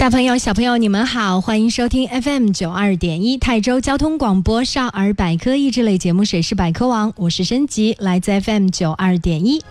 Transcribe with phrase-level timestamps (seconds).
[0.00, 9.62] 大朋友、小朋友，你们好，欢迎收听 FM 九二点一泰州交通广播少儿百科益智类节目《谁是百科王》，我是申吉，来自 FM 九二点一。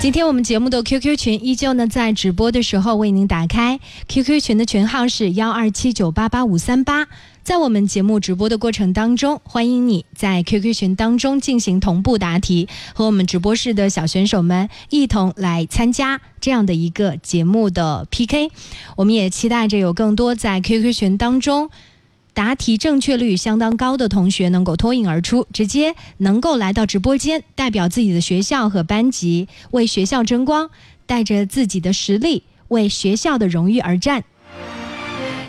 [0.00, 3.78] 今天我们节目的 QQ 群依旧呢，在直播的时候为您打开
[4.08, 7.06] ，QQ 群的群号是幺二七九八八五三八。
[7.44, 18.50] 在我们节目直播的过程当中，欢迎你在 QQ 群当中进行同步答题，和我们直播室的小选手们一同来参加这样的一个节目的 PK。
[18.96, 21.68] 我们也期待着有更多在 QQ 群当中
[22.32, 30.70] 答题正确率相当高的同学能够脱颖而出，直接能够来到直播间，代表自己的学校和班级为学校争光，
[31.04, 34.24] 带着自己的实力为学校的荣誉而战。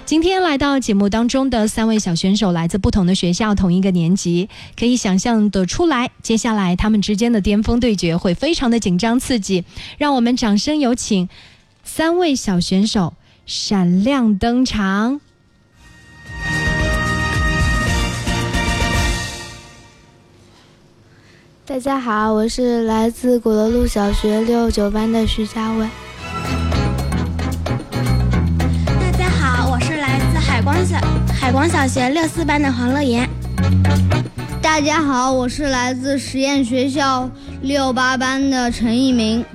[0.06, 4.48] 今天来到节目当中的三位小选手来自不同的学校，同一个年级，
[4.78, 9.66] 可以想象得出来，接下来他们之间的巅峰对决会非常的紧张刺激。
[9.98, 11.28] 让我们掌声有请
[11.84, 13.16] 三位小选手
[13.48, 15.20] 闪亮登场。
[21.66, 25.88] 大家好，我是来自鼓楼路小学六九班的徐佳伟。
[31.46, 33.30] 海光小学六四班的黄乐言，
[34.64, 37.30] 大家好，我是来自实验学校
[37.62, 39.46] 六八班的陈一鸣。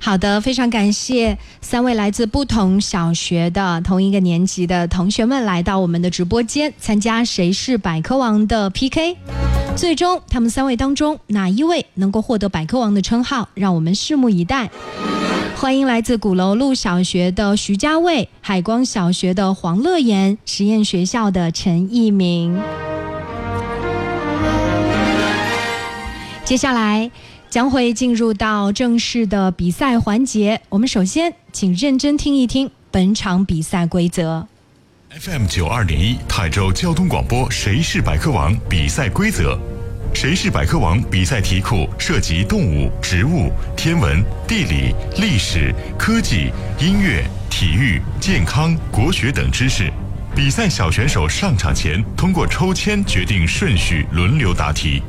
[0.00, 9.16] 好的，非常感谢三位来自不同小学的同一个年级的同学们来到我们的直播间参加《谁是百科王》的 PK。
[9.76, 14.68] 最终，他们三位当中哪一位能够获得百科王的称号，让我们拭目以待。
[15.64, 22.60] 欢迎来自鼓楼路小学的徐家卫，海光小学的黄乐言，实验学校的陈一鸣。
[26.44, 27.10] 接下来
[27.48, 34.46] 将会进入到正式的比赛环节，我们首先请认真听一听本场比赛规则。
[35.18, 38.54] FM 九二点一泰州交通广播，谁是百科王？
[38.68, 39.58] 比赛规则。
[40.14, 41.02] 谁是百科王？
[41.10, 49.92] 比赛题库涉及动物、植物、天文、地理、历史、科技、音乐、体育、健康、国学等知识。
[50.34, 55.02] 比赛小选手上场前通过抽签决定顺序，轮流答题。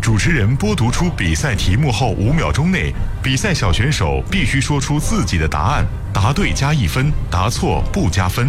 [0.00, 8.48] 主持人播读出比赛题目后五秒钟内，比赛小选手必须说出自己的答案，答对加一分，答错不加分。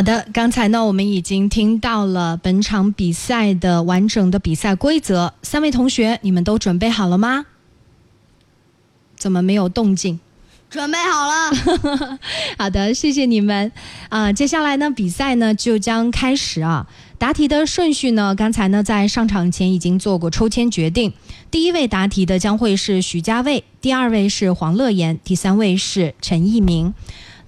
[0.00, 5.34] 好的，刚才呢，我们已经听到了本场比赛的完整的比赛规则。
[5.42, 7.44] 三位同学，你们都准备好了吗？
[9.14, 10.18] 怎么没有动静？
[10.70, 12.18] 准备好了。
[12.56, 13.70] 好的，谢谢你们。
[14.08, 16.86] 啊，接下来呢，比赛呢就将开始啊。
[17.18, 21.12] 答题的顺序呢，刚才呢在上场前已经做过抽签决定。
[21.50, 26.94] 第一位答题的将会是徐家卫，第二位是黄乐言，第三位是陈一鸣。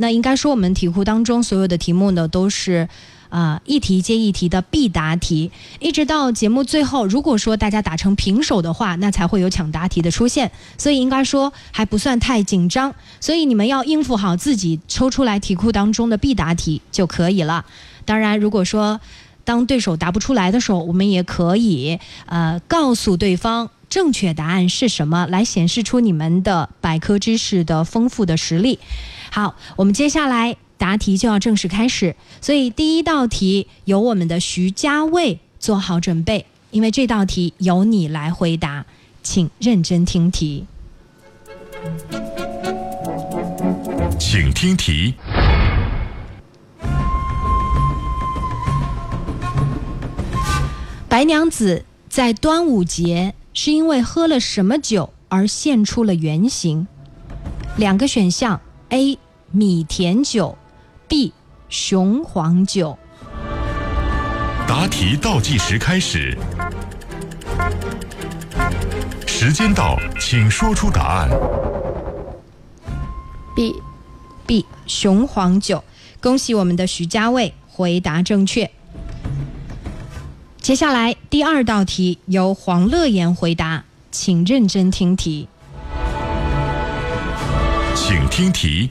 [0.03, 2.89] 那应该说我们题库当中所有的题目呢都是。
[3.33, 5.51] 啊，一题接一题的必答题，
[5.81, 10.51] 一直到节目最后，如果说大家打成平手的话，那才会有抢答题的出现。
[10.77, 17.65] 所以应该说还不算太紧张，所以你们要应付好自己抽出来题库当中的必答题就可以了。
[18.05, 19.01] 当然，如果说
[19.45, 28.79] 当对手答不出来的时候，我们也可以呃告诉对方正确答案是什么，来显示出你们的百科知识的丰富的实力。
[29.35, 30.57] 好，我们接下来。
[30.77, 38.85] 答题就要正式开始，所以第一道题由我们的徐家卫做好准备，因为这道题由你来回答，
[39.23, 40.67] 请认真听题。
[44.19, 45.15] 请听题。
[51.09, 56.89] 白娘子在端午节是因为喝了什么酒而现出了原形？
[57.77, 58.61] 两个选项
[58.93, 59.19] ：A.
[59.51, 60.57] 米甜酒。
[61.09, 61.33] B
[61.71, 62.99] 雄黄酒。
[64.69, 66.37] 答题倒计时开始，
[69.27, 71.31] 时间到，请说出答案。
[73.57, 73.75] B
[74.47, 75.83] B 雄黄酒，
[76.21, 78.71] 恭喜我们的徐家卫回答正确。
[80.61, 85.49] 接下来第二道题由黄乐言回答，请认真听题。
[88.35, 88.91] 请听题。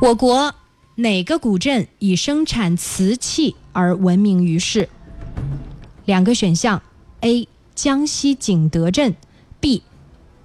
[0.00, 0.54] 我国
[0.94, 4.88] 哪个古镇以生产瓷器而闻名于世？
[6.06, 6.80] 两个选项
[7.20, 7.46] ：A.
[7.74, 9.14] 江西景德镇
[9.60, 9.82] ，B.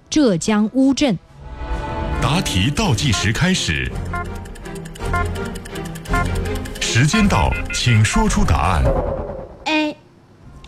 [0.10, 1.18] 浙江乌镇。
[2.22, 3.90] 答题倒计时开始，
[6.82, 8.84] 时间到，请说出答案。
[9.64, 9.96] A。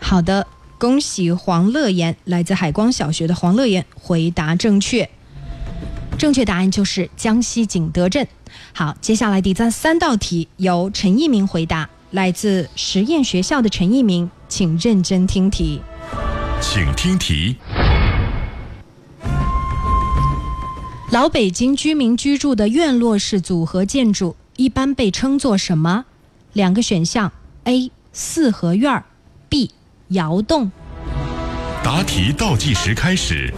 [0.00, 0.46] 好的，
[0.78, 5.10] 恭喜黄乐言，来自海光小学的黄乐言回答正确。
[6.20, 8.28] 正确答案就是江西景德镇。
[8.74, 15.80] 好，接下来第三三道题由陈一鸣回答，来自实验学校的陈一鸣，请认真听题。
[16.60, 17.56] 请听题。
[21.10, 26.04] 老北京居民居住的院落式组合建筑一般被称作什么？
[26.52, 27.32] 两个选项
[27.64, 27.90] ：A.
[28.12, 29.02] 四合院
[29.48, 29.70] ，B.
[30.08, 30.70] 窑洞。
[31.82, 33.50] 答题倒计时开始。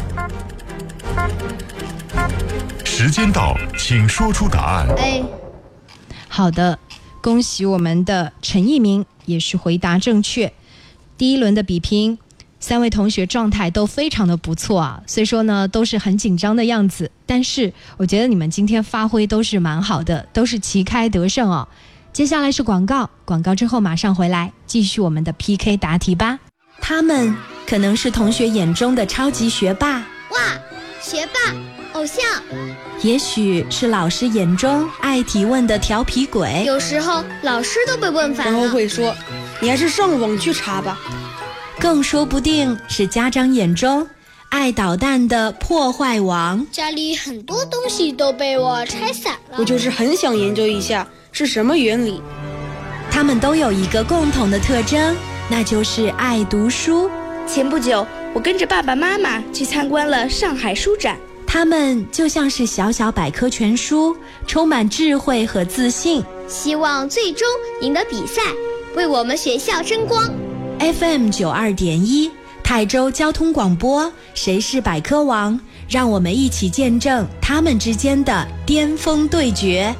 [2.95, 4.87] 时间到，请说出答案。
[4.99, 5.25] A，
[6.29, 6.79] 好的，
[7.23, 10.53] 恭喜我们的陈一鸣，也是回答正确。
[11.17, 12.19] 第一轮的比拼，
[12.61, 15.03] 三位同学状态都非常的不错啊。
[15.07, 21.67] 虽说呢都是很紧张的样子，但是我觉得你们今天发挥都是蛮好的，都是旗开得胜哦。
[22.13, 26.39] 接下来是广告，广告之后马上回来继续我们的 PK 答题吧。
[26.83, 27.35] 他们
[27.67, 30.61] 可能是同学眼中的超级学霸，哇，
[31.01, 31.55] 学霸，
[32.03, 32.25] 偶像。
[33.03, 39.15] 也许是老师眼中爱提问的调皮鬼，有时候老师都被问烦了，然后会说
[39.63, 40.99] ：“你还是上网去查吧。”
[41.79, 44.07] 更说不定是家长眼中
[44.51, 49.57] 爱捣蛋的破坏王，家里很多东西都被我拆散了。
[49.59, 52.21] 我就是很想研究一下是什么原理。
[53.11, 55.17] 他们都有一个共同的特征，
[55.49, 57.09] 那就是爱读书。
[57.47, 61.17] 前不久，我跟着爸爸妈妈去参观了上海书展。
[61.53, 64.17] 他们就像是小小百科全书，
[64.47, 66.25] 充满智慧和自信。
[66.49, 67.47] 希望最终
[67.83, 68.41] 赢得比赛，
[68.97, 70.33] 为我们学校争光。
[70.79, 72.31] FM 九二点一，
[72.65, 75.61] 泰州交通广播，谁是百科王？
[75.91, 79.95] 让我们一起见证他们之间的巅峰对决。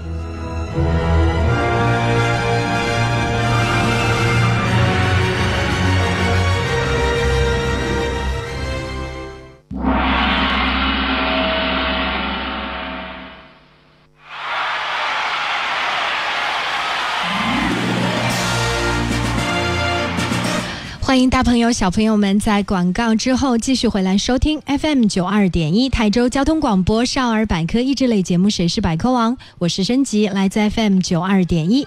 [21.13, 31.87] 欢迎大朋友、小朋友们在广告之后继续回来收听 FM 九二点一台州交通广播少儿百科益智类节目《谁是百科王》，我是申吉，来自 FM 九二点一。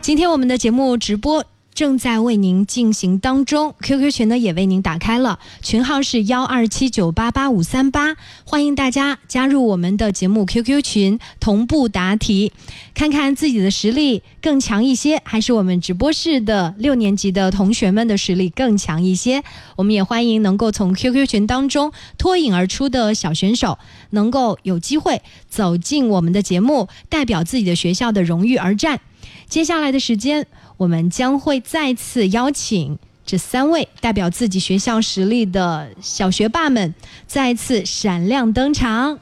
[0.00, 1.44] 今天我们的节目直播。
[1.82, 12.52] 正在为您进行当中，QQ 群呢也为您打开了，群号是幺二七九八八五三八，欢迎大家加入我们的节目 QQ 群，同步答题，
[12.94, 19.42] 看看自己的实力更强一些，还是我们直播室的六年级的同学们的实力更强一些。
[19.74, 29.00] 我们也欢迎能够从 QQ 群当中脱颖而出的小选手，能够有机会走进我们的节目，代表自己的学校的荣誉而战。
[29.48, 30.46] 接下来的时间。
[30.76, 36.94] 我们将会再次邀请这三位代表自己学校实力的小学霸们
[37.26, 39.18] 再次闪亮登场。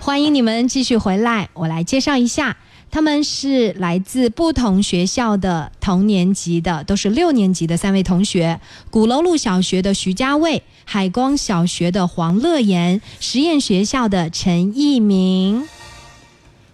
[0.00, 2.56] 欢迎你们继续回来，我来介绍一下。
[2.90, 8.60] 他们是来自不同学校的同年级的，都是六年级的三位同学。
[8.90, 15.66] 鼓楼路小学的徐家卫，海光小学的黄乐言，实验学校的陈一鸣。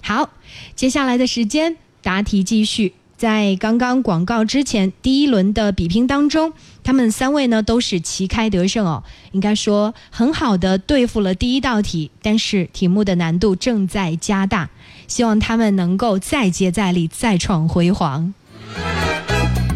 [0.02, 0.30] 好，
[0.74, 2.94] 接下来的时间答题继续。
[3.16, 6.52] 在刚刚广告之前，第一轮的比拼当中，
[6.84, 9.02] 他们三位呢都是旗开得胜哦，
[9.32, 14.70] 应该说很好的对付了第一道题，但是题目的难度正在加大，
[15.08, 18.32] 希望他们能够再接再厉，再创辉煌。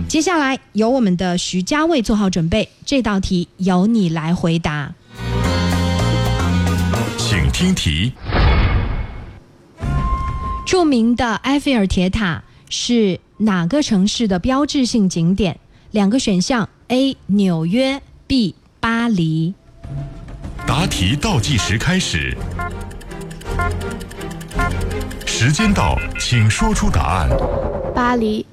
[0.07, 4.95] 接下来由我们的徐家卫做好准备，这道题由你来回答，
[7.19, 8.13] 请听题。
[10.73, 15.61] 著名的埃菲尔铁塔是哪个城市的标志性景点？
[15.91, 17.15] 两个选项：A.
[17.27, 18.55] 纽约，B.
[18.81, 19.53] 巴黎。
[20.67, 22.35] 答题倒计时开始，
[25.27, 27.29] 时间到，请说出答案。
[27.95, 28.47] 巴黎。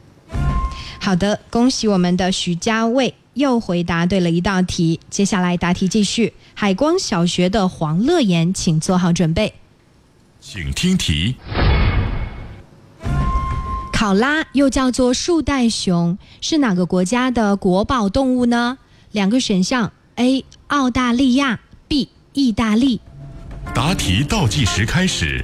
[0.99, 4.99] 好的，恭喜我们的徐家卫又回答对了一道题。
[5.09, 9.53] 接下来答题继续，海光小学的黄乐言，请做好准备。
[10.41, 11.37] 请听题。
[13.99, 18.77] 考拉又叫做树袋熊，是哪个国家的国宝动物呢？
[19.11, 20.45] 两个选项：A.
[20.67, 22.07] 澳大利亚，B.
[22.31, 23.01] 意大利。
[23.75, 25.43] 答题倒计时开始，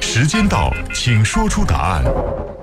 [0.00, 2.04] 时间到，请说出答案。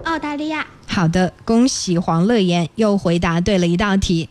[0.06, 0.66] 澳大利亚。
[0.88, 4.30] 好的，恭喜黄乐言又回答对了一道题。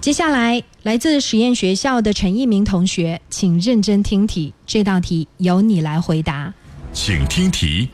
[0.00, 6.54] 接下来，来自实验学校的陈一鸣同学，请认真听题，这道题由你来回答。
[6.96, 7.90] 请听题。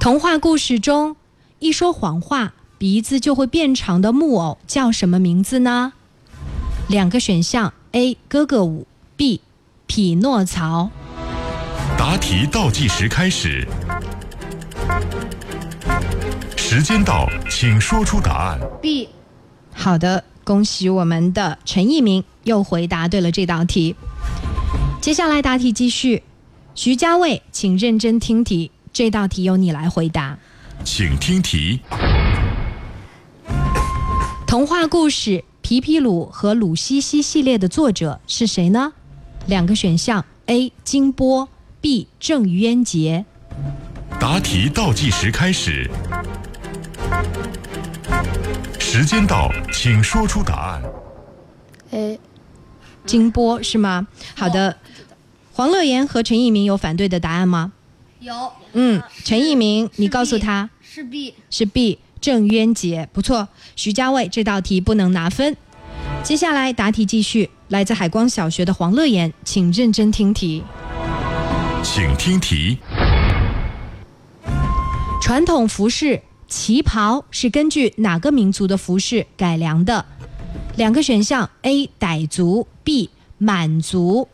[0.00, 1.14] 童话故事中，
[1.60, 5.92] 一说谎话鼻子就会变长的木偶叫什么名字呢？
[6.88, 8.18] 两个选项：A.
[8.28, 9.40] 哥哥舞，B.
[9.86, 10.90] 匹诺曹。
[11.96, 13.64] 答题倒计时开始，
[16.56, 18.58] 时间到，请说出答案。
[18.82, 19.08] B
[19.72, 23.94] 好的，恭喜我们的陈一鸣又回答对了这道题。
[25.00, 26.22] 接下来答题继续，
[26.74, 30.38] 徐家卫，请认真听题，这道题由你来回答。
[30.82, 31.80] 请听题。
[34.46, 38.92] 童话故事《皮皮鲁和鲁西西》系列的作者是谁呢？
[39.46, 40.72] 两个选项：A.
[40.82, 41.46] 金波
[41.82, 42.08] ，B.
[42.18, 43.26] 郑渊洁。
[44.18, 45.90] 答题倒计时开始，
[48.78, 50.82] 时间到，请说出答案。
[51.90, 52.18] A
[53.04, 54.06] 金波是吗？
[54.34, 54.74] 好的。
[55.54, 57.72] 黄乐言和陈一鸣有反对的答案吗？
[58.20, 61.98] 有嗯，陈一鸣，你告诉他是 B 是 B。
[62.22, 63.48] 郑渊洁，不错。
[63.74, 65.56] 徐家卫这道题不能拿分。
[66.22, 70.62] 接下来答题继续，来自海光小学的黄乐言，请认真听题。
[71.82, 72.78] 请听题。
[75.20, 80.06] 传统服饰旗袍是根据哪个民族的服饰改良的？
[80.76, 81.90] 两个选项：A.
[81.98, 83.10] 傣族，B.
[83.38, 84.28] 满族。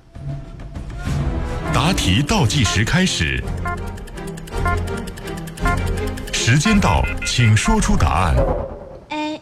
[1.73, 3.43] 答题倒计时开始，
[6.33, 8.37] 时间到，请说出答案。
[9.11, 9.41] A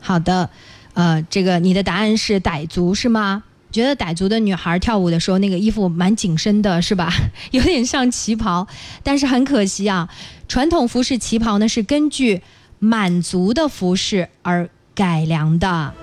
[0.00, 0.50] 好的，
[0.94, 3.44] 呃，这个你的答案是傣族是吗？
[3.70, 7.12] 觉得傣族的女孩跳舞的时候，那个衣服蛮紧身的，是吧？
[7.52, 8.66] 有点像旗袍，
[9.02, 10.08] 但是很可惜啊，
[10.48, 12.42] 传统服饰旗袍呢是根据
[12.78, 15.94] 满族的服饰而改良的。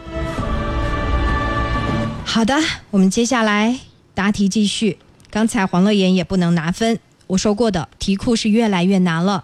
[2.24, 2.56] 好的，
[2.92, 3.80] 我们接下来
[4.14, 4.98] 答题继续。
[5.36, 9.44] 刚才黄乐言也不能拿分，我说过的题库是越来越难了。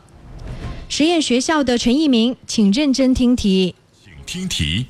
[0.87, 3.75] 实验学校的陈一鸣，请认真听题。
[4.01, 4.85] 请听题。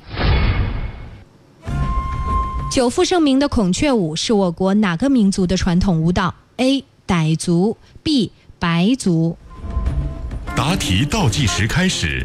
[2.70, 6.84] 久负盛名的孔雀舞是我国哪个民族的传统舞蹈？A.
[7.04, 8.30] 傣族，B.
[8.60, 9.36] 白族。
[10.54, 12.24] 答题倒计时开始，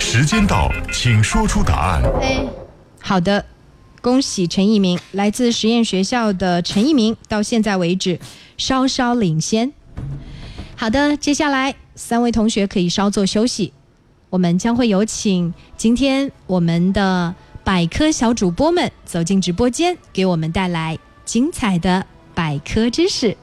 [0.00, 2.02] 时间到，请说出答案。
[2.20, 2.48] A
[3.00, 3.44] 好的，
[4.06, 8.20] 恭喜陈一鸣，来自实验学校的陈一鸣，到现在为止
[8.56, 9.72] 稍稍领先。
[10.76, 13.72] 好的，接下来三位同学可以稍作休息，
[14.30, 17.34] 我们将会有请今天我们的
[17.64, 23.36] 百科小主播们走进直播间，给我们带来精彩的百科知识。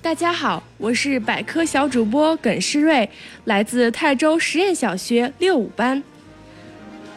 [0.00, 3.10] 大家好，我是百科小主播耿诗睿，
[3.46, 6.04] 来自泰州实验小学六五班。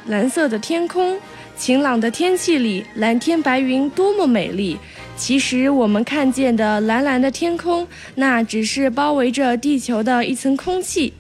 [0.08, 1.20] 蓝色的天空，
[1.58, 4.78] 晴朗的天气里，蓝天白云多么美丽。
[5.16, 11.14] 其实我们看见的蓝蓝的天空，那只是包围着地球的一层空气。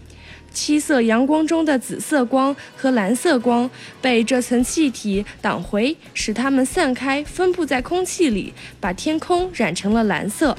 [0.53, 10.56] 七色阳光中的紫色光和蓝色光被这层气体挡回，使它们散开，分布在空气里，把天空染成了蓝色。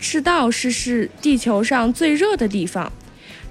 [0.00, 2.90] 赤道是是地球上最热的地方，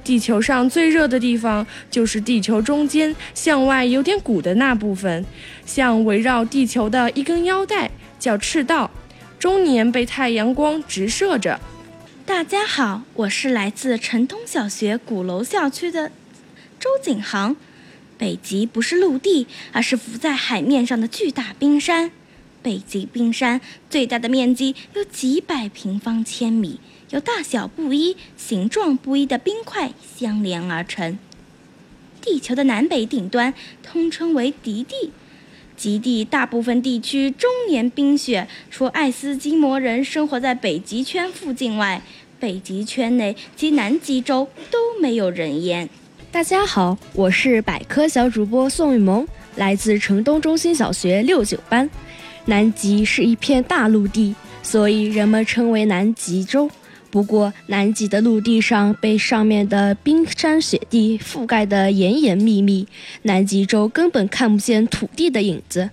[0.04, 5.26] 地球上最热的地方就是地球中间向外有点鼓的那部分，
[5.66, 7.90] 像围绕地球的一根腰带，
[8.20, 8.90] 叫赤道，
[9.38, 11.60] 终年被太阳光直射着。
[12.26, 16.12] 大家好，我是来自城东小学鼓楼校区的
[16.80, 17.56] 周景航。
[18.18, 22.12] 北极不是陆地，而是浮在海面上的巨大冰山。
[22.62, 26.80] 北极冰山最大的面积有几百平方千米，
[27.12, 31.20] 由大小不一、形状不一的冰块相连而成。
[32.22, 33.54] 地球的南北顶端
[33.84, 35.12] 通称为极地。
[35.76, 42.02] 极地大部分地区终年冰雪，除爱斯基摩人生活在北极圈附近外，
[42.40, 45.90] 北极圈内及南极洲都没有人烟。
[46.32, 51.90] 大家好，我是百科小主播宋雨萌，来自城东中心小学六九班。
[52.46, 56.70] 南极是一片大陆地，所以人们称为南极洲。
[57.12, 62.88] 不过，南极的陆地上被上面的冰山雪地覆盖得严严密密，
[63.24, 65.90] 南极洲根本看不见土地的影子。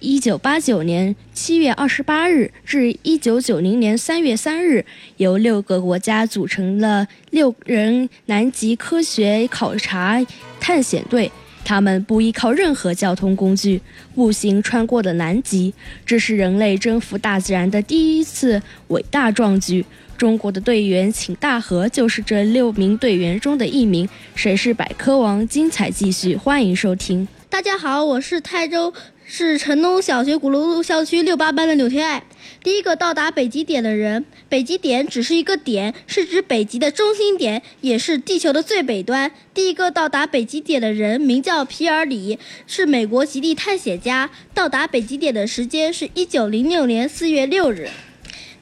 [0.00, 4.84] 一九八九年七月二十八日至一九九零年三月三日，
[5.16, 10.20] 由六个国家组成了六人南极科学考察
[10.60, 11.30] 探险队。
[11.64, 13.80] 他们不依靠任何交通工具，
[14.14, 19.84] 步行穿过了南极，这是人类征服大自然的第一次伟大壮举。
[20.16, 24.08] 中国的队员秦大河就是这六名队员中的一名。
[24.34, 25.46] 谁是百科王？
[25.46, 27.28] 精彩继续，欢迎收听。
[27.48, 28.92] 大家好，我是泰州
[29.24, 32.22] 市城东小学鼓楼路校区六八班的柳天爱。
[32.62, 39.30] 第一个到达北极点的人，北极点只是一个点，是指北极的中心点，也是地球的最北端。
[39.54, 44.30] 第一个到达北极点的人名叫皮尔里，是美国极地探险家。
[44.52, 47.88] 到达北极点的时间是一九零六年四月六日。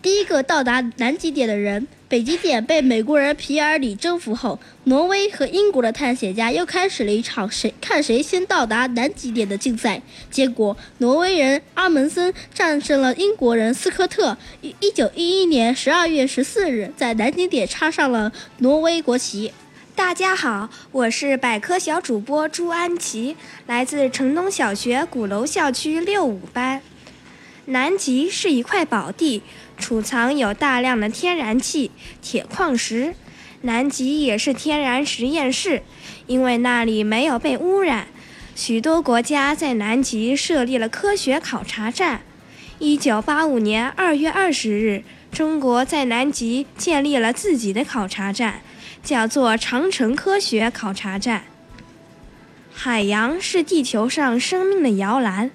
[0.04, 10.02] 第一个到达南极点的人，北极点被美国人皮尔里征服后，挪威和英国的探险家又开始了一场谁看谁先到达南极点的竞赛。
[10.30, 14.36] 结果，挪威人阿蒙森战胜了英国人斯科特。
[14.60, 19.52] 于一九一一年十二月十四日，在南极点插上了挪威国旗。
[19.96, 26.82] 大家好，我是百科小主播朱安琪，来自城东小学鼓楼校区六五班。
[27.66, 29.40] 南极是一块宝地。
[29.76, 31.90] 储藏有大量的天然气、
[32.22, 33.14] 铁矿石。
[33.62, 35.82] 南极也是天然实验室，
[36.26, 38.08] 因为那里没有被污染。
[38.54, 42.20] 许多国家在南极设立了科学考察站。
[42.78, 48.60] 一九八五年二月二十日，中国在南极建立了自己的考察站，
[49.02, 51.44] 叫做长城科学考察站。
[52.70, 55.50] 海洋是地球上生命的摇篮。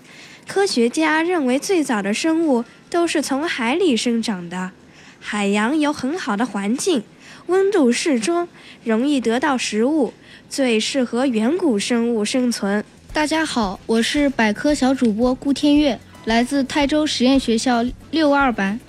[0.48, 2.66] 科学家认为，最早的生物。
[2.90, 4.72] 都是从海里生长的，
[5.20, 7.04] 海洋有很好的环境，
[7.46, 8.48] 温度适中，
[8.84, 10.12] 容易得到食物，
[10.50, 12.84] 最适合远古生物生存。
[13.14, 18.80] 大家好，我是百科小主播顾天月，来自泰州实验学校六二班。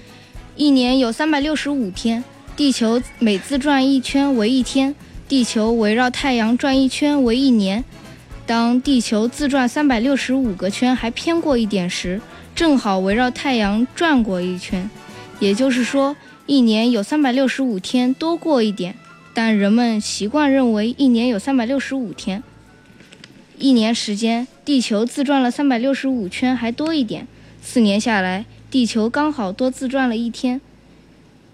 [0.56, 2.24] 一年有三百六十五天，
[2.56, 4.94] 地球每自转一圈为一天，
[5.28, 7.84] 地球围绕太阳转一圈为一年。
[8.50, 12.20] 当地球自转三百六十五个圈还偏过一点时，
[12.52, 14.90] 正好围绕太阳转过一圈，
[15.38, 18.96] 也就是说，一年有三百六十五天多过一点。
[19.32, 22.42] 但人们习惯认为一年有三百六十五天。
[23.56, 27.28] 一年时间，地球自转了三百六十五圈还多一点。
[27.62, 30.60] 四年下来，地球刚好多自转了一天。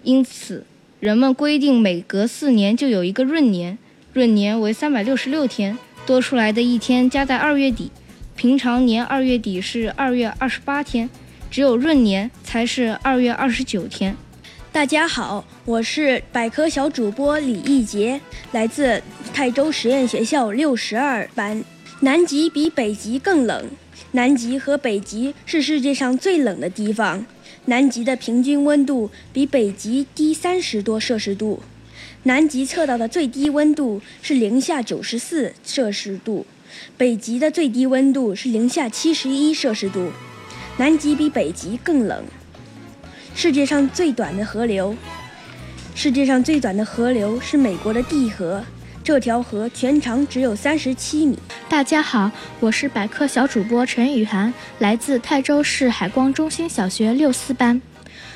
[0.01, 0.65] 因此，
[0.99, 3.77] 人们规定每隔四年就有一个闰年，
[4.13, 7.91] 闰年为三百六十六天，多出来的一天加在二月底。
[8.37, 11.09] 平常年二月底是二月二十八天，
[11.51, 14.15] 只有闰年才是二月二十九天。
[14.71, 18.21] 大家好，我是百科小主播李义杰，
[18.53, 21.61] 来自泰州实验学校六十二班。
[21.99, 23.65] 南极比北极更冷，
[24.11, 27.25] 南极和北极是世界上最冷的地方。
[27.65, 31.61] 南极的平均温度比北极低三十多摄氏度，
[32.27, 36.45] 南极测到的最低温度是零下九十四摄氏度。
[36.97, 40.11] 北极的最低温度是零下七十一摄氏度，
[40.75, 42.25] 南极比北极更冷。
[43.33, 44.93] 世界上最短的河流，
[45.95, 48.61] 世界上最短的河流是美国的地河，
[49.01, 51.39] 这条河全长只有三十七米。
[51.69, 57.81] 大家好，我是百科小主播陈雨涵，来自泰州市海光中心小学六四班。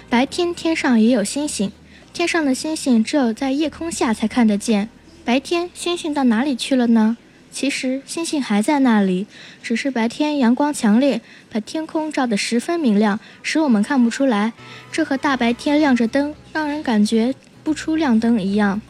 [0.09, 1.71] 白天天上也有星星，
[2.13, 4.89] 天上的星星只有在夜空下才看得见。
[5.23, 7.17] 白天星星到哪里去了呢？
[7.51, 9.27] 其实星星还在那里，
[9.63, 14.53] 只是白天阳光强烈，把天空照得十分明亮，使我们看不出来。
[14.91, 18.81] 这和大白天亮着灯，让人感觉不出亮灯一样。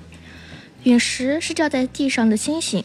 [0.83, 2.83] 陨石是掉在地上的星星。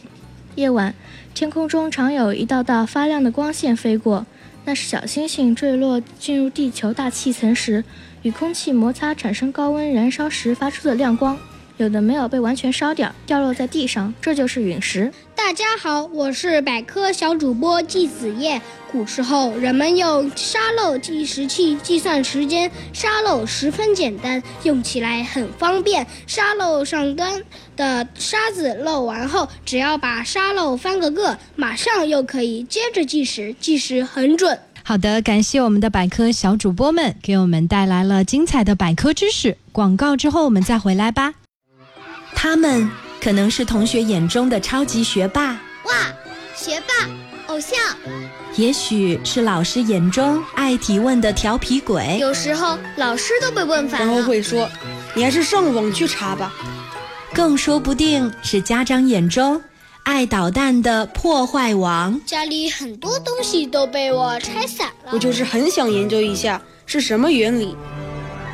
[0.55, 0.93] 夜晚，
[1.33, 4.25] 天空中常有一道道发亮的光线飞过，
[4.65, 7.83] 那是小星星坠落进入地球大气层时，
[8.23, 11.37] 与空气摩擦产生高温燃烧时发出的亮光。
[11.77, 15.11] 有的没有被完全烧掉，掉落在地上，这就是陨石。
[15.35, 18.59] 大家好，我是百科小主播季子叶。
[18.91, 26.07] 古时候，人们用沙漏计时器计算时间，沙漏十分简单，用起来很方便。
[26.25, 27.43] 沙漏上端
[27.75, 34.57] 的沙子漏完后，只要把沙漏翻个个，马上又可以接着计时，计时很准。
[34.87, 39.57] 好的，感谢我们的百科小主播们给我们带来了精彩的百科知识。
[39.73, 41.33] 广告之后，我们再回来吧。
[42.33, 45.91] 他们可能是同学眼中的超级学霸，哇，
[46.55, 47.05] 学霸，
[47.47, 47.75] 偶像；
[48.55, 54.69] 也许是老师眼中爱提问的调皮鬼，有时候老师都被问烦了，然后会说
[55.13, 56.53] ：“你还是上网去查吧。”
[57.35, 59.61] 更说不定是家长眼中
[60.07, 67.75] 爱捣蛋的破坏王，家里很多东西都被我拆散了，我就是很想研究一下是什么原理。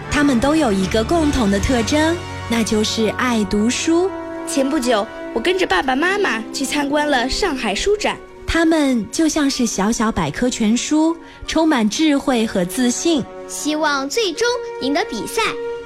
[0.10, 2.18] 他们都有一个共同的特征。
[2.50, 4.10] 那就是爱读书。
[4.48, 14.48] 前不久，我跟着爸爸妈妈去参观了上海书展，他们就像是小小百科全书，充满智慧和自信，希望最终
[14.82, 15.44] 赢得比赛，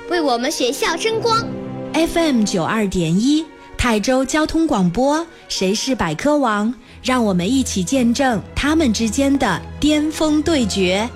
[0.10, 1.45] 为我们学校争光。
[1.93, 3.45] FM 九二点一，
[3.77, 6.73] 泰州交通广播，谁是百科王？
[7.03, 11.07] 让我们一起见证他们之间的巅峰对决。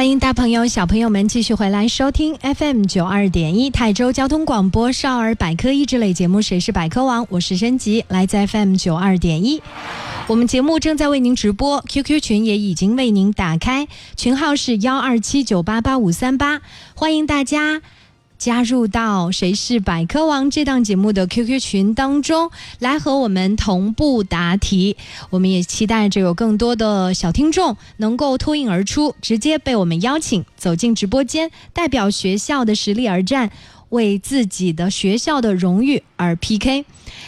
[0.00, 9.60] 欢迎大朋友、小朋友们继续回来收听 FM 九二点一泰州交通广播少儿百科益智类节目《谁是百科王》，我是申吉，来自 FM 九二点一。
[10.26, 16.62] 我们节目正在为您直播，QQ 群也已经为您打开，群号是幺二七九八八五三八，
[16.94, 17.82] 欢迎大家。
[18.40, 24.96] 加入到《谁是百科王》这档节目的 QQ 群当中来和我们同步答题，
[25.28, 33.50] 我们也期待着有更多的小听众能够脱颖而出，直接被我们邀请走进直播间，代表学校的实力而战，
[33.90, 36.86] 为自己的学校的荣誉而 PK。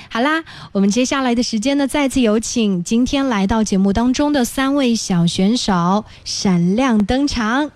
[0.09, 7.71] 好啦，我们接下来的时间呢，再次有请今天来到节目当中的三位小选手闪亮登场。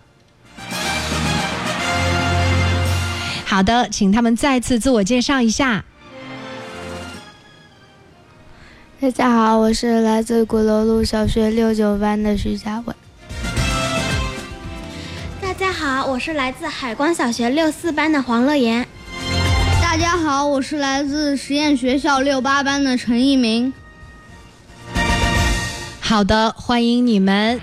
[3.57, 5.83] 好的，请他们再次自我介绍一下。
[9.01, 12.95] 大家好，我是来自鼓楼路小学六九班的徐佳伟。
[15.40, 18.87] 大家好，我是来自海光小学六四班的黄乐言。
[19.81, 23.73] 大家好，我是来自实验学校六八班的陈一鸣。
[25.99, 27.59] 好的，欢迎你们。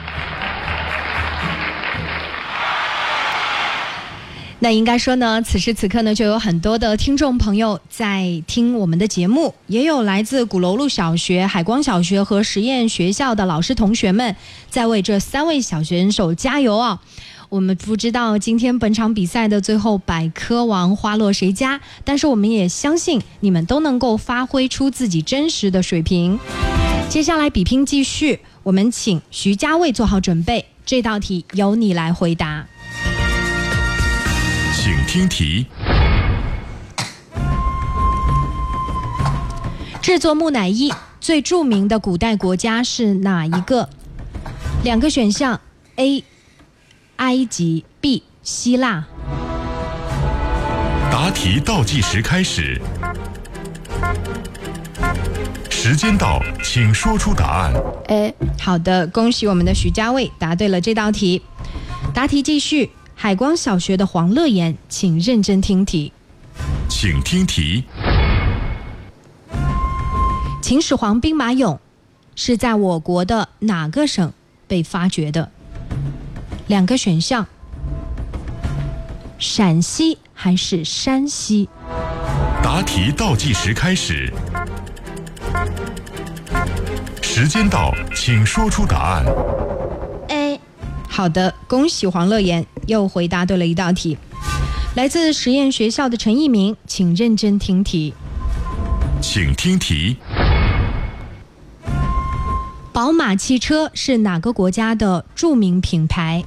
[4.63, 14.33] 那应该说呢，此时此刻呢，就有很多的听众朋友在听我们的节目，也有来自鼓楼路小学、海光小学和实验学校的老师同学们
[14.69, 17.01] 在为这三位小选手加油啊！
[17.49, 26.39] 我们不知道今天本场比赛的最后百科王花落谁家，但是我们也相信你们都能够发挥出自己真实的水平。
[27.09, 32.65] 接下来比拼继续，我们请徐家卫做好准备，这道题由你来回答。
[34.83, 35.65] 请听题：
[40.01, 43.87] 制作木乃伊最著名的古代国家是哪一个？
[44.83, 45.61] 两个选项
[45.95, 46.25] ：A.
[47.15, 48.23] 埃及，B.
[48.41, 49.05] 希腊。
[51.09, 52.81] 答题倒计时开始，
[55.69, 57.73] 时间到，请说出答案。
[58.09, 58.35] A。
[58.59, 61.41] 好的，恭喜我们的徐家卫答对了这道题。
[62.13, 62.91] 答题继续。
[63.23, 66.11] 海光小学的黄乐言，请认真听题。
[66.89, 67.85] 请听题。
[70.61, 71.77] 秦始皇兵马俑
[72.35, 74.33] 是在我国的哪个省
[74.67, 75.49] 被发掘的？
[76.67, 77.47] 两个选项：
[79.39, 81.69] 陕西还是山西？
[82.61, 84.33] 答题倒计时开始，
[87.21, 89.25] 时间到，请说出答案。
[91.15, 94.17] 好的，恭喜黄乐言又回答对了一道题。
[94.95, 98.15] 来自实验学校的陈一鸣，请认真听题。
[99.21, 100.17] 请听题。
[102.91, 106.43] 宝马汽车是哪个国家的著名品牌？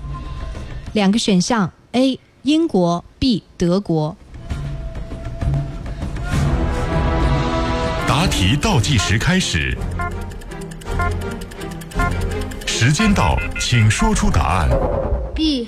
[0.94, 2.18] 两个选项：A.
[2.42, 3.44] 英国，B.
[3.56, 4.16] 德国。
[8.08, 9.78] 答题倒计时开始，
[12.86, 14.68] 时间到，请说出答案。
[15.34, 15.66] B。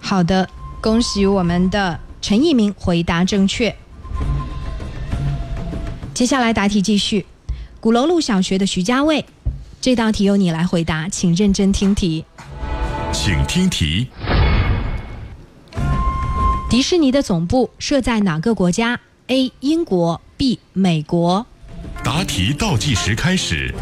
[0.00, 0.48] 好的，
[0.80, 3.76] 恭喜我们的陈一鸣回答正确。
[6.14, 7.26] 接下来答题继续，
[7.78, 9.26] 鼓楼路小学的徐家卫，
[9.82, 12.24] 这道题由你来回答，请认真听题。
[13.12, 14.08] 请听题。
[16.70, 19.52] 迪士尼的总部设在哪个国家？A.
[19.60, 20.58] 英国，B.
[20.72, 21.44] 美国。
[22.02, 23.74] 答题倒计时开始，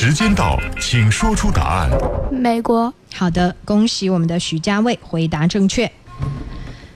[0.00, 1.90] 时间到，请说出答案。
[2.30, 2.94] 美国。
[3.12, 5.90] 好的，恭喜我们的徐家卫回答正确。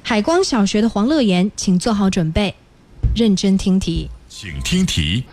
[0.04, 2.54] 海光小学的黄乐言，请做好准备，
[3.12, 4.08] 认真听题。
[4.28, 5.24] 请听题。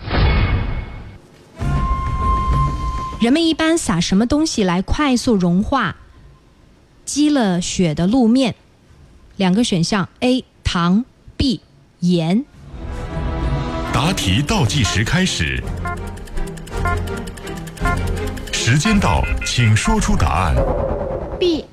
[3.22, 5.96] 人们一般撒什么东西来快速融化
[7.06, 8.56] 积了雪的路面？
[9.36, 10.44] 两个选项：A.
[10.64, 11.06] 糖
[11.38, 11.62] ，B.
[12.00, 12.44] 盐。
[13.94, 15.62] 答题倒计时开始，
[18.72, 20.56] 时间到，请说出答案。
[21.40, 21.66] B。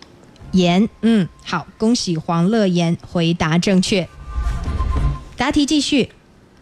[0.53, 4.09] 盐，嗯，好，恭喜黄乐言回答正确。
[5.37, 6.09] 答题继续，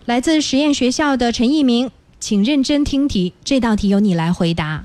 [0.07, 4.83] 来自实验学校的陈一鸣，请认真听题，这道题由你来回答。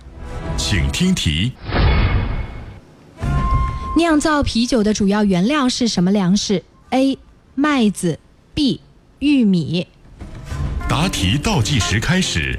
[0.56, 1.54] 请听题。
[3.98, 7.18] 酿造啤酒的主要原料是什么粮食？A.
[7.56, 8.20] 麦子
[8.54, 8.82] ，B.
[9.18, 9.88] 玉米。
[10.88, 12.56] 答题倒计时开始，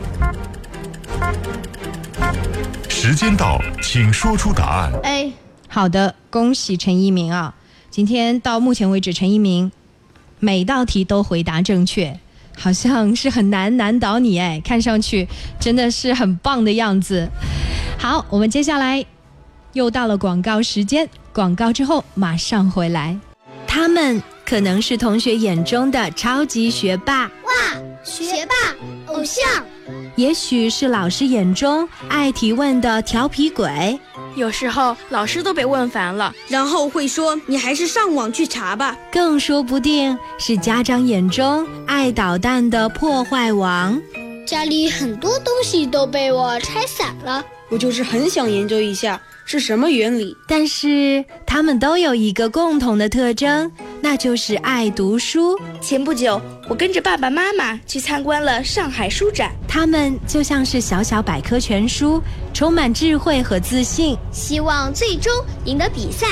[3.02, 4.92] 时间到，请说出答案。
[5.04, 5.32] A。
[5.68, 7.54] 好的，恭喜陈一鸣啊！
[7.88, 9.72] 今天到目前为止，陈一鸣
[10.38, 12.20] 每道题都回答正确，
[12.58, 15.26] 好像是很难难倒你哎，看上去
[15.58, 17.26] 真的是很棒的样子。
[17.98, 19.02] 好，我们接下来
[19.72, 23.18] 又到了广告时间，广告之后马上回来。
[23.66, 28.54] 他们可能是同学眼中的超级学霸，哇，学霸
[29.12, 29.44] 偶像，
[30.16, 33.98] 也许是老师眼中爱提问的调皮鬼。
[34.36, 38.96] 有时候老师都被问烦了，然后会说你还是上网去查吧。
[39.12, 44.00] 更说不定是家长眼中爱捣蛋的破坏王。
[44.46, 50.36] 家里很多东西都被我拆散了，我就是很想研究一下是什么原理。
[50.48, 55.58] 但是他们都有一个共同的特征，那就是爱读书。
[55.80, 62.20] 前不久，我跟着爸爸妈妈去参观了上海书展，他们就像是小小百科全书，
[62.52, 64.16] 充满智慧和自信。
[64.32, 65.32] 希望最终
[65.64, 66.26] 赢得比赛，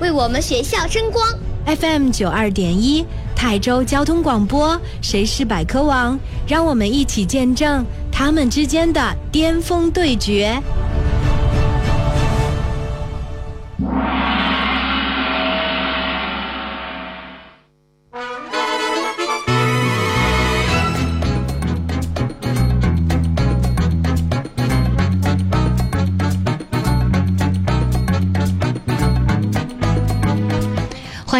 [0.00, 1.24] 为我们学校争光。
[1.66, 3.04] FM 九二点一，
[3.42, 6.18] 泰州交通广播，谁是百科王？
[6.46, 10.62] 让我们一起见证他们之间的巅峰对决。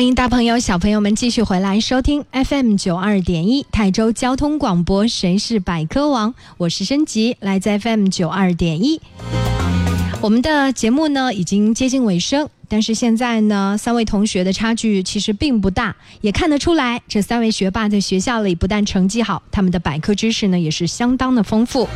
[0.00, 8.98] 欢迎大朋友、小朋友们继续回来收听 FM 九二点一泰州交通广播《谁是百科王》，我是申吉，来自 FM 九二点一。
[10.22, 21.86] 我们的节目呢已经接近尾声，但是现在呢，三位同学的差距其实并不大，也看得出来，这三位学霸在学校里不但成绩好，他们的百科知识呢也是相当的丰富。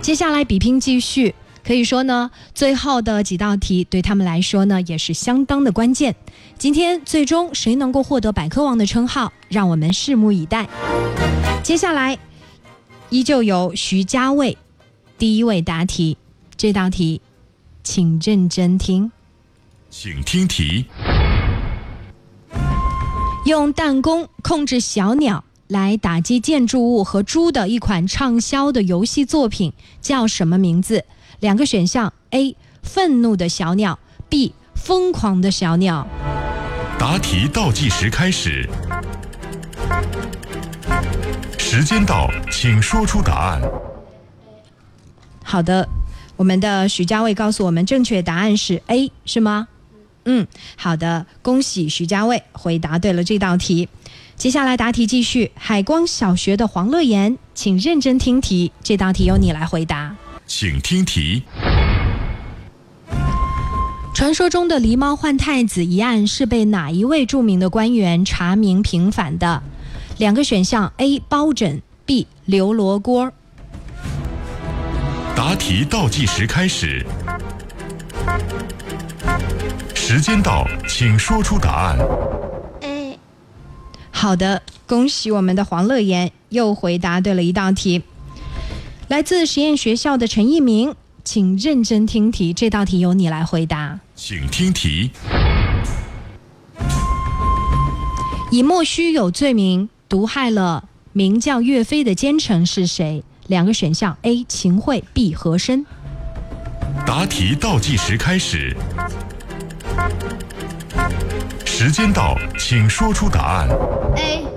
[0.00, 1.32] 接下来比拼继续。
[1.64, 6.14] 可以说呢，最后的几道题对他们来说呢，也是相当的关键。
[6.58, 10.68] 今天最终谁能够获得百科王的称号，让我们拭目以待。
[11.62, 12.18] 接下来，
[13.10, 14.58] 依旧由徐家卫
[15.18, 16.16] 第一位答题。
[16.56, 17.20] 这道题，
[17.82, 19.10] 请认真听。
[19.90, 20.84] 请听题。
[23.46, 31.04] 用弹弓控制小鸟来打击建筑物和猪的一款畅销的游戏作品叫什么名字？
[31.42, 32.54] 两个选项：A.
[32.84, 33.98] 愤怒的小鸟
[34.30, 34.52] ；B.
[34.76, 36.06] 疯狂的小鸟。
[36.96, 38.68] 答题倒计时开始，
[41.58, 43.60] 时间到，请说出答案。
[45.42, 45.88] 好的，
[46.36, 49.66] 我们的徐家卫告诉我们，正确答案是 A，是吗？
[50.26, 53.88] 嗯，好的，恭喜徐家卫回答对了这道题。
[54.36, 60.14] 接下来答题继续，海光小学的黄乐言，请认真听题，这道题由你来回答。
[60.54, 61.42] 请听题。
[64.14, 69.62] 传说中的狸猫换太子一案是被哪一位著名的官员查明平反的？
[70.18, 71.18] 两个选项：A.
[71.20, 72.26] 包拯，B.
[72.44, 73.32] 刘罗锅。
[75.34, 77.02] 答题倒计时开始，
[79.94, 81.98] 时间到，请说出答案。
[82.82, 83.18] A。
[84.10, 88.02] 好的，恭喜我们的黄乐言又回答对了一道题。
[89.12, 90.94] 来自实验学校的陈一鸣。
[91.22, 94.00] 请认真听题，这道题由你来回答。
[94.14, 95.10] 请听题：
[98.50, 103.22] 以莫须有罪名毒害了名叫岳飞的奸臣是谁？
[103.48, 104.44] 两个选项：A.
[104.44, 105.34] 秦桧，B.
[105.34, 105.84] 和珅。
[107.06, 108.74] 答题倒计时开始，
[111.66, 113.68] 时间到，请说出答案。
[114.16, 114.51] A。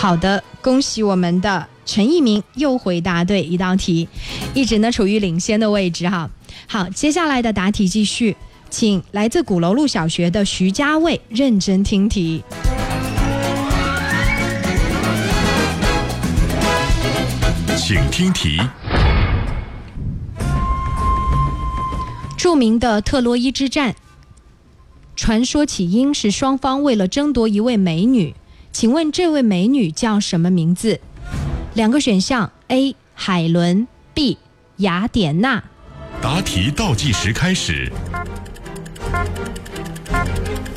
[0.00, 1.66] 好的，恭喜我们的。
[1.84, 4.08] 陈一鸣又回答对一道题，
[4.54, 6.30] 一直呢处于领先的位置哈。
[6.68, 8.36] 好，接下来的答题继续，
[8.70, 12.44] 请来自鼓楼路小学的徐家卫认真听题。
[17.76, 18.60] 请听题。
[22.36, 23.96] 著名的特洛伊之战，
[25.16, 28.36] 传说起因是双方为了争夺一位美女，
[28.72, 31.00] 请问这位美女叫什么名字？
[31.74, 32.94] 两个选项：A.
[33.14, 34.38] 海伦，B.
[34.76, 35.62] 雅典娜。
[36.20, 37.90] 答题倒计时开始，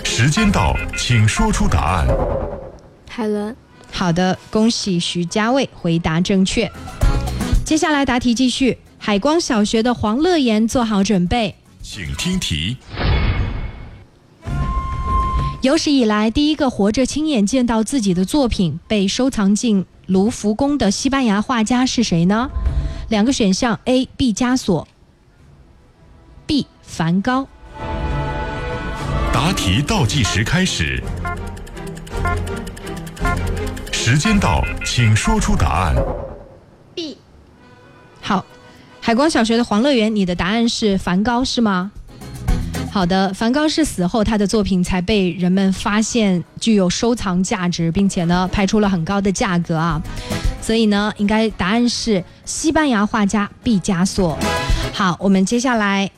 [0.03, 2.07] 时间到，请说出答案。
[3.09, 3.55] 海伦。
[3.91, 6.71] 好的，恭喜徐家卫回答正确。
[7.65, 12.77] 接下来答题继续，海光小学的黄乐言做好准备，请听题。
[15.61, 19.85] 有史以来第一个活着亲眼见到自己的作品被收藏进。
[20.07, 22.49] 卢浮宫的西班牙画家是谁呢？
[23.09, 24.09] 两个选项：A.
[24.17, 24.87] 毕加索
[26.47, 26.65] ，B.
[26.81, 27.47] 梵高。
[29.31, 31.01] 答题倒计时开始，
[33.91, 35.95] 时间到，请说出答案。
[36.95, 37.17] B。
[38.19, 38.43] 好，
[38.99, 41.91] 海光小学的黄乐园，你的答案是梵高是吗？
[42.93, 50.01] 好的，梵高是死后他的作品才被人们发现具有收藏价值，并且呢拍出了很高的价格啊，
[50.61, 54.37] 所以呢应该答案是西班牙画家毕加索。
[54.91, 56.11] 好，我们接下来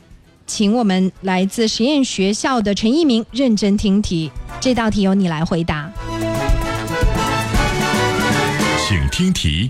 [0.48, 5.92] 请我们来自实验学校的陈一鸣认真听题，这道题由你来回答，
[8.88, 9.70] 请听题。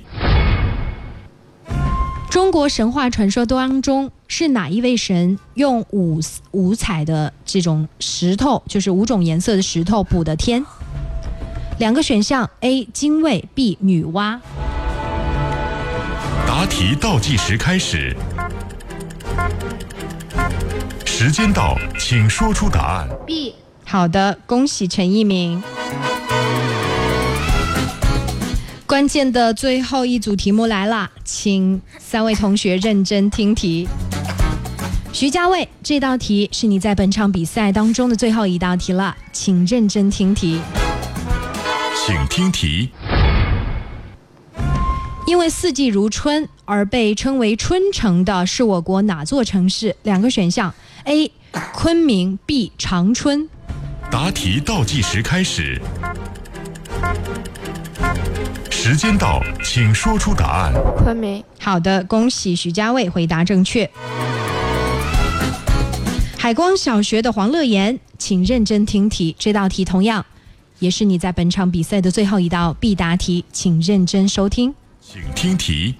[2.54, 6.20] 中国神话传说当中是哪一位神用五
[6.52, 10.64] 五彩的这种石头，就是五种颜色的石头补的天？
[11.80, 12.86] 两个选项：A.
[12.94, 13.76] 精卫，B.
[13.82, 14.40] 女娲。
[16.46, 18.16] 答题倒计时开始，
[21.04, 23.10] 时间到，请说出答案。
[23.26, 23.56] B。
[23.84, 25.60] 好的，恭喜陈一鸣。
[28.94, 33.88] 关键的最后一组题目来了，请三位同学认真听题。
[35.12, 40.62] 徐家卫，这道题是你在本场比赛当中的最后一道题了，请认真听题。
[42.06, 42.92] 请听题。
[45.26, 49.96] 因为四季如春而被称为春城的是我国哪座城市？
[50.04, 50.72] 两个选项
[51.06, 51.32] ：A.
[51.74, 52.72] 昆明，B.
[52.78, 53.50] 长春。
[54.12, 55.82] 答题倒计时开始。
[58.86, 60.74] 时间到，请说出答案。
[60.98, 61.42] 昆明。
[61.58, 63.90] 好的，恭喜徐家卫回答正确。
[66.38, 69.34] 海光小学的黄乐言，请认真听题。
[69.40, 70.26] 这道题同样
[70.80, 74.76] 也是你在本场比赛的最后一道必答题，请认真收听。
[75.00, 75.96] 请听题。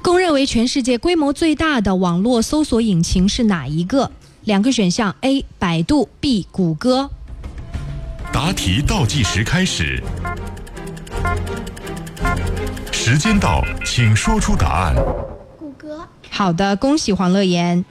[0.00, 4.12] 公认为全世界规模最大的网络搜索引擎是哪一个？
[4.44, 5.44] 两个选项：A.
[5.58, 6.46] 百度，B.
[6.52, 7.10] 谷歌。
[8.32, 10.02] 答题倒计时开始，
[12.90, 14.96] 时间到，请说出答案。
[15.58, 16.08] 谷歌。
[16.30, 17.84] 好的，恭喜黄乐言。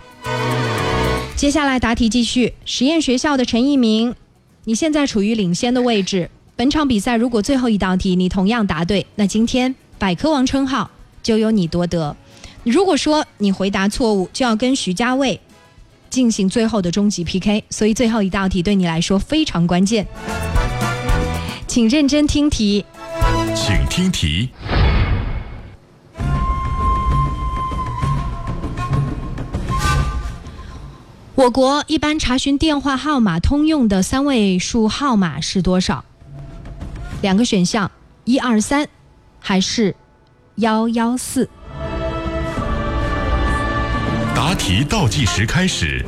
[1.35, 4.15] 接下来答题继续，实验学校的陈一鸣，
[4.63, 6.31] 你现在处于领先的位置。
[6.55, 10.89] 本场比赛如果最后一道题你同样答对，那今天百科王称号
[11.21, 12.15] 就由你夺得。
[12.63, 15.39] 如果说你回答错误，就要跟徐家卫。
[16.11, 20.05] 进行最后的终极 PK，所以最后一道题对你来说非常关键，
[21.65, 22.85] 请认真听题。
[23.55, 24.49] 请听题。
[31.33, 36.03] 我国一般查询电话号码通用的三位数号码是多少？
[37.21, 37.89] 两个选项：
[38.25, 38.87] 一二三，
[39.39, 39.95] 还是
[40.55, 41.49] 幺幺四？
[44.51, 46.05] 答题倒计时开始，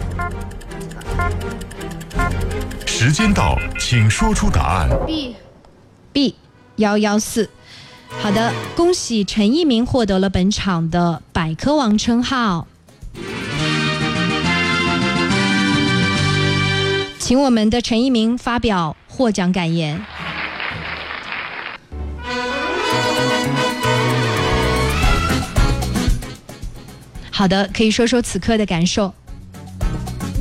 [2.85, 4.89] 时间到，请说出答案。
[5.07, 5.33] B
[6.11, 6.35] B
[6.75, 7.49] 幺幺四。
[8.21, 12.67] 好的，恭喜陈一鸣获得了本场的百科王称号。
[17.17, 20.05] 请我们的陈一鸣发表获奖感言。
[27.36, 29.11] 好的，可以说说此刻的感受。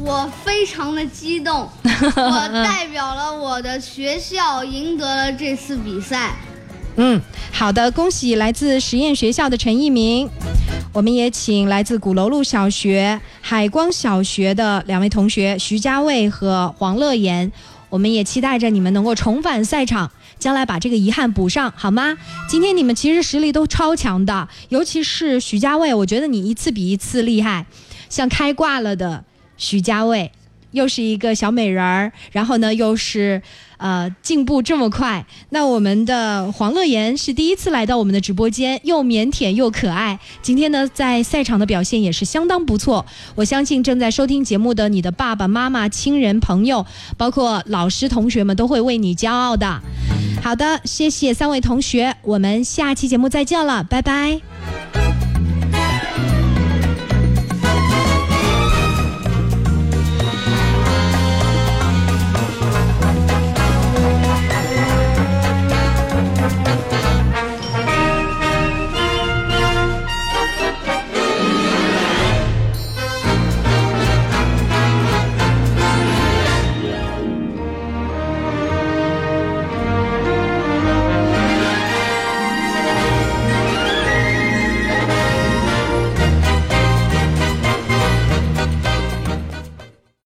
[0.04, 6.32] 我非常的激动， 我代表了我的学校赢得了这次比赛。
[6.96, 7.18] 嗯，
[7.50, 10.28] 好的，恭喜来自实验学校的陈一鸣。
[10.92, 17.50] 我们也请来自鼓楼路小学、海光小学的两位同学徐家卫和黄乐言，
[17.88, 20.10] 我们也期待着你们能够重返赛场，
[20.42, 22.18] 将来把这个遗憾补上，好吗？
[22.48, 27.64] 今天你们其实实力都超强的，尤其是徐家卫，我觉得你一次比一次厉害，
[28.08, 29.24] 像开挂了的
[29.56, 30.32] 徐家卫。
[30.72, 33.40] 又是一个小美人儿，然后呢，又是
[33.76, 35.24] 呃进步这么快。
[35.50, 40.18] 那我们的黄乐言是第一次来到我们的直播间，又腼腆又可爱。
[40.42, 43.06] 今天呢，在赛场的表现也是相当不错。
[43.34, 46.84] 我相信正在收听节目的你的爸爸妈妈、亲人、朋友，
[47.16, 49.80] 包括老师、同学们都会为你骄傲的。
[50.42, 55.21] 好的，谢谢三位同学，我们下期节目再见了，拜拜。